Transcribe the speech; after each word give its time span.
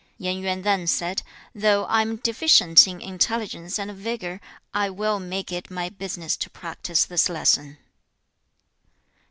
Yen 0.17 0.39
Yuan 0.39 0.63
then 0.63 0.87
said, 0.87 1.21
'Though 1.53 1.85
I 1.85 2.01
am 2.01 2.15
deficient 2.15 2.87
in 2.87 2.99
intelligence 2.99 3.77
and 3.77 3.91
vigour, 3.95 4.41
I 4.73 4.89
will 4.89 5.19
make 5.19 5.51
it 5.51 5.69
my 5.69 5.89
business 5.89 6.35
to 6.37 6.49
practise 6.49 7.05
this 7.05 7.29
lesson.' 7.29 7.77